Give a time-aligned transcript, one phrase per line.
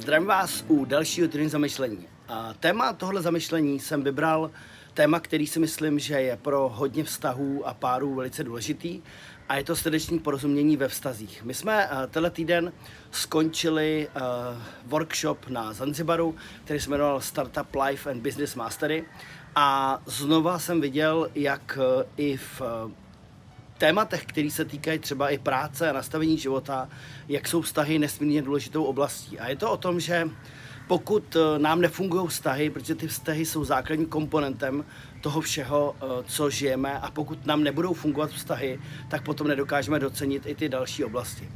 [0.00, 2.06] Zdravím vás u dalšího týdne zamyšlení.
[2.28, 4.50] A téma tohle zamyšlení jsem vybral
[4.94, 9.02] téma, který si myslím, že je pro hodně vztahů a párů velice důležitý
[9.48, 11.44] a je to srdeční porozumění ve vztazích.
[11.44, 12.72] My jsme uh, tenhle týden
[13.10, 14.22] skončili uh,
[14.86, 19.04] workshop na Zanzibaru, který se jmenoval Startup Life and Business Mastery
[19.54, 22.62] a znova jsem viděl, jak uh, i v
[23.80, 26.88] tématech, které se týkají třeba i práce a nastavení života,
[27.28, 29.38] jak jsou vztahy nesmírně důležitou oblastí.
[29.38, 30.28] A je to o tom, že
[30.86, 34.84] pokud eh, nám nefungují vztahy, protože ty vztahy jsou základním komponentem
[35.20, 40.46] toho všeho, eh, co žijeme a pokud nám nebudou fungovat vztahy, tak potom nedokážeme docenit
[40.46, 41.48] i ty další oblasti.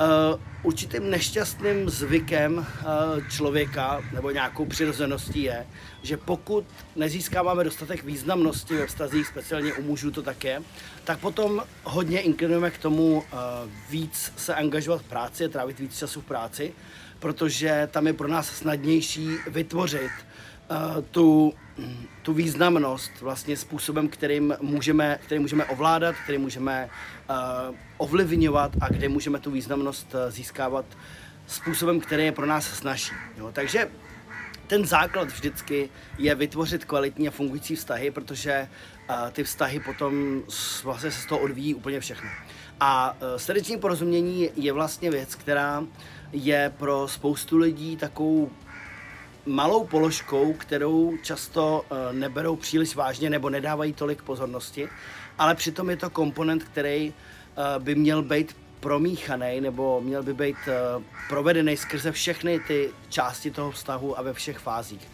[0.00, 2.64] Uh, určitým nešťastným zvykem uh,
[3.28, 5.66] člověka nebo nějakou přirozeností je,
[6.02, 6.64] že pokud
[6.96, 10.62] nezískáváme dostatek významnosti ve vztazích, speciálně u mužů to také,
[11.04, 13.22] tak potom hodně inklinujeme k tomu uh,
[13.90, 16.72] víc se angažovat v práci a trávit víc času v práci,
[17.18, 20.10] protože tam je pro nás snadnější vytvořit
[20.70, 21.54] uh, tu,
[22.22, 26.90] tu významnost vlastně způsobem, kterým můžeme, který můžeme ovládat, který můžeme
[27.30, 27.36] uh,
[27.96, 30.84] ovlivňovat a kde můžeme tu významnost uh, získávat
[31.46, 33.12] způsobem, který je pro nás snažší.
[33.38, 33.50] Jo?
[33.52, 33.90] Takže
[34.66, 38.68] ten základ vždycky je vytvořit kvalitní a fungující vztahy, protože
[39.10, 40.42] uh, ty vztahy potom
[40.84, 42.30] vlastně se z toho odvíjí úplně všechno.
[42.80, 45.84] A uh, srdeční porozumění je vlastně věc, která
[46.32, 48.50] je pro spoustu lidí takovou
[49.46, 54.88] malou položkou, kterou často uh, neberou příliš vážně nebo nedávají tolik pozornosti,
[55.38, 60.56] ale přitom je to komponent, který uh, by měl být promíchaný nebo měl by být
[60.96, 65.08] uh, provedený skrze všechny ty části toho vztahu a ve všech fázích.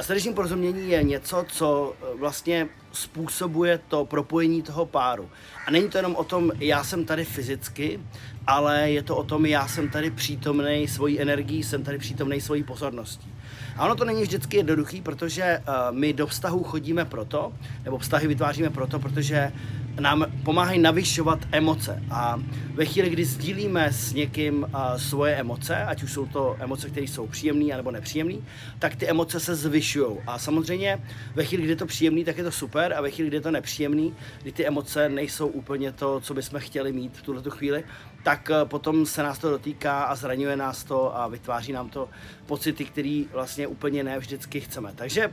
[0.00, 5.28] Srdeční porozumění je něco, co vlastně způsobuje to propojení toho páru.
[5.66, 8.00] A není to jenom o tom, já jsem tady fyzicky,
[8.46, 12.62] ale je to o tom, já jsem tady přítomný svojí energií, jsem tady přítomný svojí
[12.62, 13.34] pozorností.
[13.76, 17.52] A ono to není vždycky jednoduchý, protože uh, my do vztahu chodíme proto,
[17.84, 19.52] nebo vztahy vytváříme proto, protože
[20.00, 22.02] nám pomáhají navyšovat emoce.
[22.10, 22.42] A
[22.74, 27.26] ve chvíli, kdy sdílíme s někým svoje emoce, ať už jsou to emoce, které jsou
[27.26, 28.34] příjemné nebo nepříjemné,
[28.78, 30.16] tak ty emoce se zvyšují.
[30.26, 31.00] A samozřejmě
[31.34, 33.40] ve chvíli, kdy je to příjemný, tak je to super, a ve chvíli, kdy je
[33.40, 37.84] to nepříjemný, kdy ty emoce nejsou úplně to, co bychom chtěli mít v tuto chvíli,
[38.22, 42.08] tak uh, potom se nás to dotýká a zraňuje nás to a vytváří nám to
[42.46, 44.92] pocity, které vlastně úplně ne vždycky chceme.
[44.94, 45.30] Takže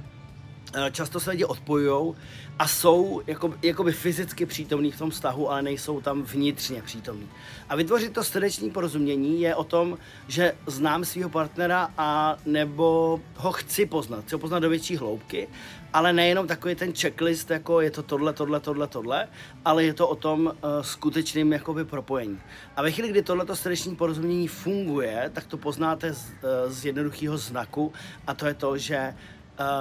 [0.91, 2.15] často se lidi odpojují
[2.59, 7.29] a jsou jako, jakoby fyzicky přítomní v tom vztahu, ale nejsou tam vnitřně přítomní.
[7.69, 9.97] A vytvořit to srdeční porozumění je o tom,
[10.27, 15.47] že znám svého partnera a nebo ho chci poznat, chci ho poznat do větší hloubky,
[15.93, 19.27] ale nejenom takový ten checklist, jako je to tohle, tohle, tohle, tohle,
[19.65, 22.39] ale je to o tom uh, skutečným jakoby propojení.
[22.75, 26.31] A ve chvíli, kdy tohleto srdeční porozumění funguje, tak to poznáte z, uh,
[26.67, 27.93] z jednoduchého znaku
[28.27, 29.13] a to je to, že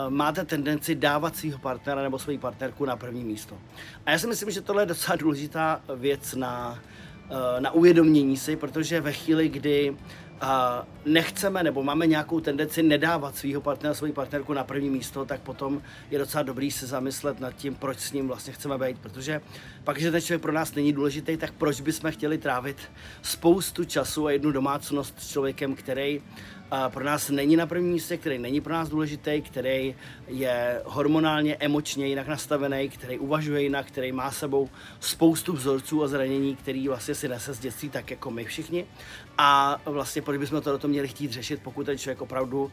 [0.08, 3.58] máte tendenci dávat svého partnera nebo svoji partnerku na první místo.
[4.06, 6.78] A já si myslím, že tohle je docela důležitá věc na,
[7.30, 9.96] uh, na uvědomění si, protože ve chvíli, kdy
[10.42, 15.40] a nechceme nebo máme nějakou tendenci nedávat svého partnera, svoji partnerku na první místo, tak
[15.40, 19.40] potom je docela dobrý se zamyslet nad tím, proč s ním vlastně chceme být, protože
[19.84, 22.76] pak, že ten člověk pro nás není důležitý, tak proč bychom chtěli trávit
[23.22, 26.22] spoustu času a jednu domácnost s člověkem, který
[26.88, 29.94] pro nás není na prvním místě, který není pro nás důležitý, který
[30.28, 34.68] je hormonálně, emočně jinak nastavený, který uvažuje jinak, který má sebou
[35.00, 38.86] spoustu vzorců a zranění, který vlastně si nese z dětství tak jako my všichni.
[39.38, 42.72] A vlastně proč bychom to do toho měli chtít řešit, pokud ten člověk opravdu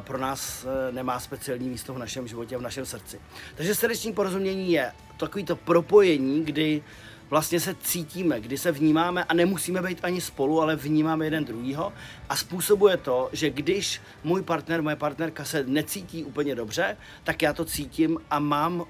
[0.00, 3.20] pro nás e, nemá speciální místo v našem životě, v našem srdci.
[3.54, 6.82] Takže srdeční porozumění je takový to propojení, kdy
[7.30, 11.92] vlastně se cítíme, kdy se vnímáme a nemusíme být ani spolu, ale vnímáme jeden druhýho.
[12.28, 17.52] A způsobuje to, že když můj partner, moje partnerka se necítí úplně dobře, tak já
[17.52, 18.84] to cítím a mám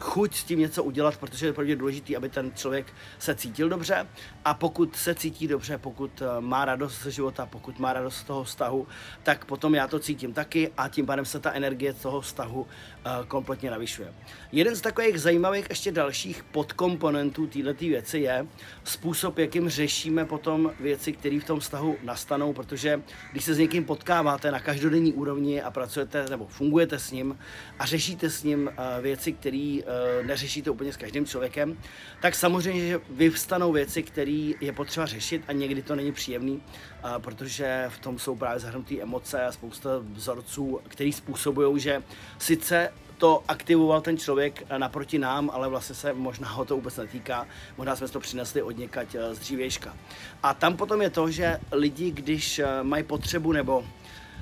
[0.00, 3.68] chuť s tím něco udělat, protože je pro mě důležité, aby ten člověk se cítil
[3.68, 4.06] dobře.
[4.44, 8.24] A pokud se cítí dobře, pokud eh, má radost ze života, pokud má radost z
[8.24, 8.86] toho vztahu,
[9.22, 12.66] tak potom já to cítím taky a tím pádem se ta energie toho vztahu
[13.28, 14.12] kompletně navyšuje.
[14.52, 18.46] Jeden z takových zajímavých ještě dalších podkomponentů této věci je
[18.84, 23.02] způsob, jakým řešíme potom věci, které v tom vztahu nastanou, protože
[23.32, 27.38] když se s někým potkáváte na každodenní úrovni a pracujete nebo fungujete s ním
[27.78, 31.78] a řešíte s ním uh, věci, které uh, neřešíte úplně s každým člověkem,
[32.22, 36.62] tak samozřejmě, že vyvstanou věci, které je potřeba řešit a někdy to není příjemný,
[37.18, 42.02] protože v tom jsou právě zahrnuté emoce a spousta vzorců, které způsobují, že
[42.38, 47.46] sice to aktivoval ten člověk naproti nám, ale vlastně se možná ho to vůbec netýká.
[47.76, 49.96] Možná jsme to přinesli od někať z dřívějška.
[50.42, 53.84] A tam potom je to, že lidi, když mají potřebu nebo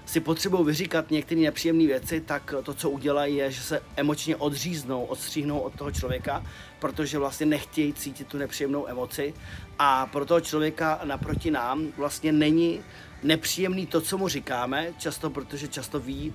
[0.07, 5.05] si potřebují vyříkat některé nepříjemné věci, tak to, co udělají, je, že se emočně odříznou,
[5.05, 6.45] odstříhnou od toho člověka,
[6.79, 9.35] protože vlastně nechtějí cítit tu nepříjemnou emoci
[9.79, 12.81] a pro toho člověka naproti nám vlastně není
[13.23, 16.35] nepříjemný to, co mu říkáme, často protože často ví,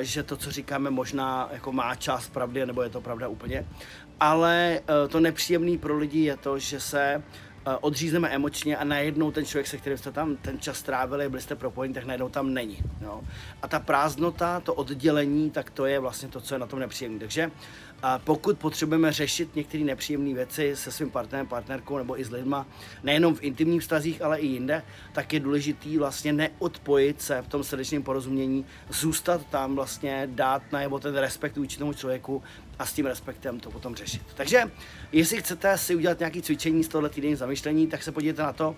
[0.00, 3.66] že to, co říkáme, možná jako má část pravdy, nebo je to pravda úplně.
[4.20, 7.22] Ale e, to nepříjemný pro lidi je to, že se
[7.80, 11.54] odřízneme emočně a najednou ten člověk, se kterým jste tam ten čas strávili, byli jste
[11.54, 12.78] propojeni, tak najednou tam není.
[13.00, 13.20] Jo?
[13.62, 17.18] A ta prázdnota, to oddělení, tak to je vlastně to, co je na tom nepříjemné.
[17.18, 17.50] Takže
[18.06, 22.66] a pokud potřebujeme řešit některé nepříjemné věci se svým partnerem, partnerkou nebo i s lidma,
[23.02, 24.82] nejenom v intimních vztazích, ale i jinde,
[25.12, 30.98] tak je důležitý vlastně neodpojit se v tom srdečném porozumění, zůstat tam vlastně, dát najevo
[30.98, 32.42] ten respekt vůči tomu člověku
[32.78, 34.22] a s tím respektem to potom řešit.
[34.34, 34.70] Takže
[35.12, 38.76] jestli chcete si udělat nějaké cvičení z tohle týdenní zamyšlení, tak se podívejte na to,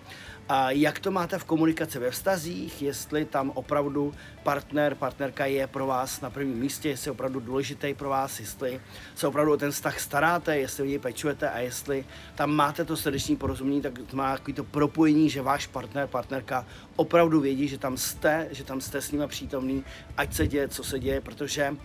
[0.69, 4.13] jak to máte v komunikaci ve vztazích, jestli tam opravdu
[4.43, 8.81] partner, partnerka je pro vás na prvním místě, jestli je opravdu důležitý pro vás, jestli
[9.15, 12.05] se opravdu o ten vztah staráte, jestli o něj pečujete a jestli
[12.35, 16.65] tam máte to srdeční porozumění, tak to má takový to propojení, že váš partner, partnerka
[16.95, 19.83] opravdu vědí, že tam jste, že tam jste s nimi přítomný,
[20.17, 21.75] ať se děje, co se děje, protože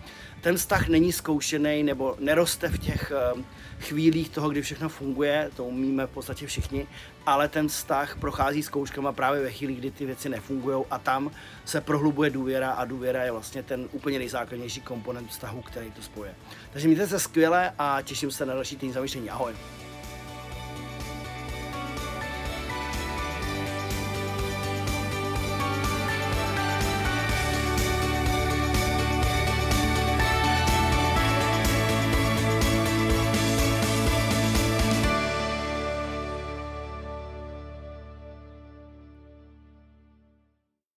[0.41, 3.41] ten vztah není zkoušený nebo neroste v těch uh,
[3.79, 6.87] chvílích toho, kdy všechno funguje, to umíme v podstatě všichni,
[7.25, 11.31] ale ten vztah prochází zkouškama právě ve chvíli, kdy ty věci nefungují a tam
[11.65, 16.35] se prohlubuje důvěra a důvěra je vlastně ten úplně nejzákladnější komponent vztahu, který to spojuje.
[16.71, 19.29] Takže mějte se skvěle a těším se na další týden zamýšlení.
[19.29, 19.53] Ahoj!